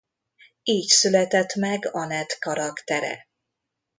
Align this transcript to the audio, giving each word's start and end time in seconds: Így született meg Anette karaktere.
Így 0.63 0.87
született 0.87 1.55
meg 1.55 1.89
Anette 1.93 2.35
karaktere. 2.39 3.27